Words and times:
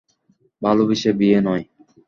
ভালোবেসে 0.61 1.11
বিয়ে 1.19 1.39
নয়। 1.41 1.63